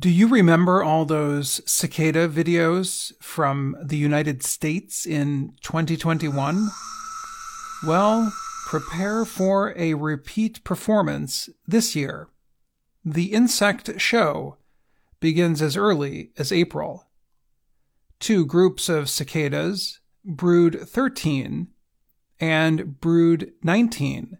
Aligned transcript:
Do 0.00 0.08
you 0.08 0.28
remember 0.28 0.82
all 0.82 1.04
those 1.04 1.60
cicada 1.70 2.26
videos 2.26 3.12
from 3.20 3.76
the 3.82 3.98
United 3.98 4.42
States 4.42 5.04
in 5.04 5.52
2021? 5.60 6.70
Well, 7.86 8.32
prepare 8.66 9.26
for 9.26 9.74
a 9.76 9.92
repeat 9.92 10.64
performance 10.64 11.50
this 11.66 11.94
year. 11.94 12.28
The 13.04 13.34
insect 13.34 14.00
show 14.00 14.56
begins 15.20 15.60
as 15.60 15.76
early 15.76 16.30
as 16.38 16.50
April. 16.50 17.06
Two 18.20 18.46
groups 18.46 18.88
of 18.88 19.10
cicadas, 19.10 20.00
Brood 20.24 20.80
13 20.80 21.68
and 22.40 22.98
Brood 23.02 23.52
19, 23.62 24.38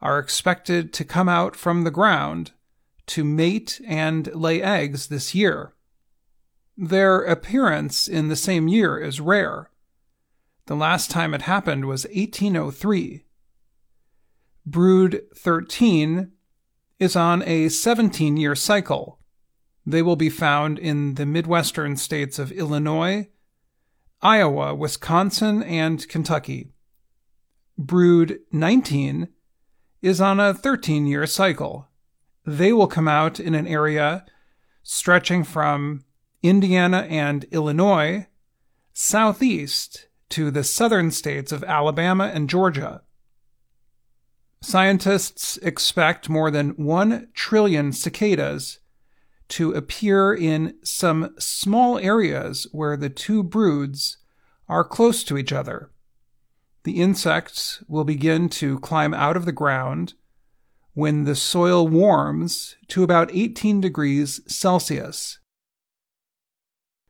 are 0.00 0.18
expected 0.18 0.94
to 0.94 1.04
come 1.04 1.28
out 1.28 1.54
from 1.54 1.84
the 1.84 1.90
ground 1.90 2.52
to 3.06 3.24
mate 3.24 3.80
and 3.86 4.34
lay 4.34 4.62
eggs 4.62 5.08
this 5.08 5.34
year. 5.34 5.74
Their 6.76 7.20
appearance 7.20 8.08
in 8.08 8.28
the 8.28 8.36
same 8.36 8.66
year 8.66 8.98
is 8.98 9.20
rare. 9.20 9.70
The 10.66 10.74
last 10.74 11.10
time 11.10 11.34
it 11.34 11.42
happened 11.42 11.84
was 11.84 12.06
1803. 12.06 13.24
Brood 14.64 15.22
13 15.36 16.32
is 16.98 17.16
on 17.16 17.42
a 17.42 17.68
17 17.68 18.36
year 18.36 18.54
cycle. 18.54 19.18
They 19.84 20.00
will 20.00 20.16
be 20.16 20.30
found 20.30 20.78
in 20.78 21.16
the 21.16 21.26
Midwestern 21.26 21.96
states 21.96 22.38
of 22.38 22.52
Illinois, 22.52 23.28
Iowa, 24.22 24.74
Wisconsin, 24.74 25.62
and 25.62 26.06
Kentucky. 26.08 26.72
Brood 27.76 28.38
19 28.52 29.28
is 30.00 30.20
on 30.20 30.40
a 30.40 30.54
13 30.54 31.06
year 31.06 31.26
cycle 31.26 31.89
they 32.58 32.72
will 32.72 32.86
come 32.86 33.06
out 33.06 33.38
in 33.38 33.54
an 33.54 33.66
area 33.66 34.24
stretching 34.82 35.44
from 35.44 36.04
Indiana 36.42 37.06
and 37.08 37.44
Illinois 37.52 38.26
southeast 38.92 40.08
to 40.30 40.50
the 40.50 40.64
southern 40.64 41.10
states 41.10 41.52
of 41.52 41.62
Alabama 41.64 42.30
and 42.32 42.48
Georgia. 42.48 43.02
Scientists 44.62 45.58
expect 45.58 46.28
more 46.28 46.50
than 46.50 46.70
1 46.70 47.28
trillion 47.34 47.92
cicadas 47.92 48.80
to 49.48 49.72
appear 49.72 50.34
in 50.34 50.74
some 50.82 51.34
small 51.38 51.98
areas 51.98 52.66
where 52.72 52.96
the 52.96 53.10
two 53.10 53.42
broods 53.42 54.18
are 54.68 54.84
close 54.84 55.24
to 55.24 55.38
each 55.38 55.52
other. 55.52 55.90
The 56.84 57.00
insects 57.00 57.82
will 57.88 58.04
begin 58.04 58.48
to 58.50 58.78
climb 58.80 59.14
out 59.14 59.36
of 59.36 59.44
the 59.44 59.52
ground 59.52 60.14
when 60.94 61.24
the 61.24 61.34
soil 61.34 61.86
warms 61.86 62.76
to 62.88 63.02
about 63.02 63.30
18 63.32 63.80
degrees 63.80 64.40
Celsius. 64.46 65.38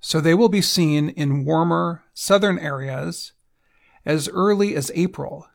So 0.00 0.20
they 0.20 0.34
will 0.34 0.48
be 0.48 0.62
seen 0.62 1.10
in 1.10 1.44
warmer 1.44 2.04
southern 2.12 2.58
areas 2.58 3.32
as 4.04 4.28
early 4.28 4.74
as 4.74 4.90
April. 4.94 5.46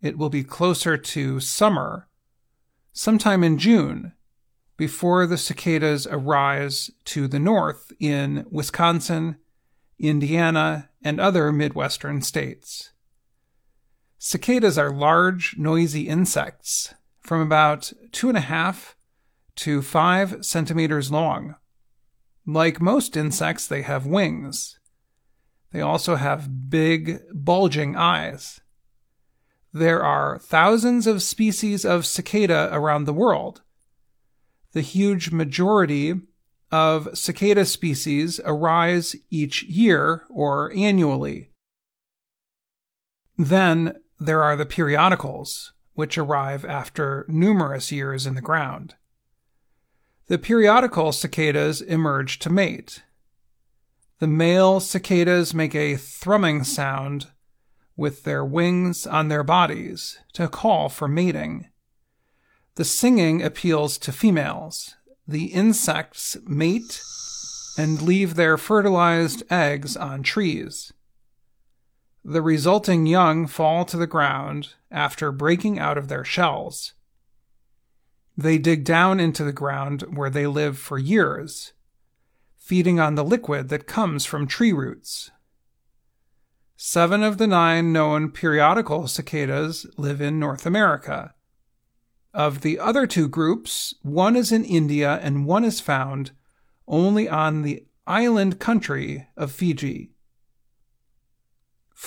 It 0.00 0.18
will 0.18 0.28
be 0.28 0.44
closer 0.44 0.96
to 0.96 1.40
summer 1.40 2.08
sometime 2.92 3.44
in 3.44 3.58
June 3.58 4.12
before 4.76 5.26
the 5.26 5.38
cicadas 5.38 6.06
arise 6.10 6.90
to 7.04 7.28
the 7.28 7.38
north 7.38 7.92
in 8.00 8.44
Wisconsin, 8.50 9.36
Indiana, 9.98 10.90
and 11.04 11.20
other 11.20 11.52
Midwestern 11.52 12.20
states. 12.22 12.90
Cicadas 14.18 14.76
are 14.76 14.90
large, 14.90 15.56
noisy 15.56 16.08
insects 16.08 16.94
from 17.22 17.40
about 17.40 17.92
two 18.10 18.28
and 18.28 18.36
a 18.36 18.42
half 18.42 18.96
to 19.56 19.80
five 19.82 20.44
centimeters 20.44 21.10
long. 21.10 21.54
Like 22.46 22.80
most 22.80 23.16
insects, 23.16 23.66
they 23.66 23.82
have 23.82 24.06
wings. 24.06 24.78
They 25.72 25.80
also 25.80 26.16
have 26.16 26.68
big, 26.68 27.20
bulging 27.32 27.96
eyes. 27.96 28.60
There 29.72 30.02
are 30.02 30.38
thousands 30.38 31.06
of 31.06 31.22
species 31.22 31.84
of 31.84 32.04
cicada 32.04 32.68
around 32.72 33.04
the 33.04 33.14
world. 33.14 33.62
The 34.72 34.82
huge 34.82 35.30
majority 35.30 36.14
of 36.70 37.08
cicada 37.16 37.64
species 37.64 38.40
arise 38.44 39.14
each 39.30 39.62
year 39.62 40.24
or 40.28 40.72
annually. 40.74 41.50
Then 43.38 43.96
there 44.18 44.42
are 44.42 44.56
the 44.56 44.66
periodicals, 44.66 45.72
which 45.94 46.18
arrive 46.18 46.64
after 46.64 47.24
numerous 47.28 47.92
years 47.92 48.26
in 48.26 48.34
the 48.34 48.40
ground. 48.40 48.94
The 50.26 50.38
periodical 50.38 51.12
cicadas 51.12 51.80
emerge 51.80 52.38
to 52.40 52.50
mate. 52.50 53.02
The 54.18 54.26
male 54.26 54.80
cicadas 54.80 55.52
make 55.52 55.74
a 55.74 55.96
thrumming 55.96 56.64
sound 56.64 57.26
with 57.96 58.24
their 58.24 58.44
wings 58.44 59.06
on 59.06 59.28
their 59.28 59.42
bodies 59.42 60.18
to 60.32 60.48
call 60.48 60.88
for 60.88 61.08
mating. 61.08 61.68
The 62.76 62.84
singing 62.84 63.42
appeals 63.42 63.98
to 63.98 64.12
females. 64.12 64.96
The 65.26 65.46
insects 65.46 66.36
mate 66.46 67.02
and 67.76 68.00
leave 68.00 68.34
their 68.34 68.56
fertilized 68.56 69.42
eggs 69.50 69.96
on 69.96 70.22
trees. 70.22 70.92
The 72.24 72.42
resulting 72.42 73.06
young 73.06 73.46
fall 73.46 73.84
to 73.86 73.96
the 73.96 74.06
ground 74.06 74.74
after 74.90 75.32
breaking 75.32 75.78
out 75.78 75.98
of 75.98 76.08
their 76.08 76.24
shells. 76.24 76.94
They 78.36 78.58
dig 78.58 78.84
down 78.84 79.18
into 79.18 79.42
the 79.44 79.52
ground 79.52 80.02
where 80.02 80.30
they 80.30 80.46
live 80.46 80.78
for 80.78 80.98
years, 80.98 81.72
feeding 82.56 83.00
on 83.00 83.16
the 83.16 83.24
liquid 83.24 83.68
that 83.70 83.86
comes 83.86 84.24
from 84.24 84.46
tree 84.46 84.72
roots. 84.72 85.30
Seven 86.76 87.22
of 87.22 87.38
the 87.38 87.46
nine 87.46 87.92
known 87.92 88.30
periodical 88.30 89.08
cicadas 89.08 89.86
live 89.96 90.20
in 90.20 90.38
North 90.38 90.64
America. 90.64 91.34
Of 92.32 92.62
the 92.62 92.78
other 92.78 93.06
two 93.06 93.28
groups, 93.28 93.94
one 94.02 94.36
is 94.36 94.52
in 94.52 94.64
India 94.64 95.18
and 95.22 95.44
one 95.44 95.64
is 95.64 95.80
found 95.80 96.30
only 96.88 97.28
on 97.28 97.62
the 97.62 97.84
island 98.06 98.58
country 98.58 99.28
of 99.36 99.52
Fiji. 99.52 100.12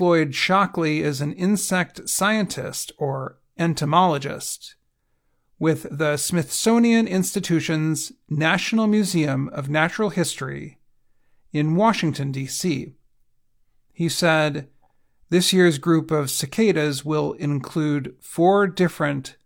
Floyd 0.00 0.34
Shockley 0.34 1.02
is 1.02 1.20
an 1.20 1.34
insect 1.34 2.08
scientist 2.08 2.90
or 2.96 3.38
entomologist 3.58 4.76
with 5.58 5.86
the 5.90 6.16
Smithsonian 6.16 7.06
Institution's 7.06 8.10
National 8.26 8.86
Museum 8.86 9.50
of 9.50 9.68
Natural 9.68 10.08
History 10.08 10.78
in 11.52 11.76
Washington, 11.76 12.32
D.C. 12.32 12.94
He 13.92 14.08
said, 14.08 14.70
This 15.28 15.52
year's 15.52 15.76
group 15.76 16.10
of 16.10 16.30
cicadas 16.30 17.04
will 17.04 17.34
include 17.34 18.16
four 18.22 18.66
different 18.68 19.36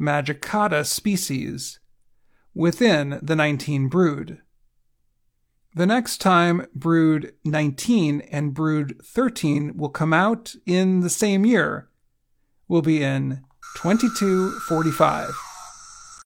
Magicicada 0.00 0.86
species 0.86 1.80
within 2.54 3.18
the 3.20 3.36
19 3.36 3.88
brood. 3.88 4.40
The 5.74 5.86
next 5.86 6.18
time 6.18 6.66
Brood 6.74 7.34
19 7.44 8.22
and 8.22 8.54
Brood 8.54 9.00
13 9.04 9.76
will 9.76 9.90
come 9.90 10.12
out 10.12 10.54
in 10.66 11.00
the 11.00 11.10
same 11.10 11.44
year 11.44 11.88
will 12.68 12.82
be 12.82 13.02
in 13.02 13.42
2245. 13.76 15.47